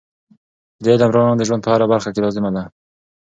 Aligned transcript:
د 0.83 0.85
علم 0.93 1.09
رڼا 1.15 1.33
د 1.37 1.41
ژوند 1.47 1.61
په 1.63 1.69
هره 1.73 1.85
برخه 1.93 2.09
کې 2.13 2.23
لازم 2.25 2.45
دی. 2.55 2.63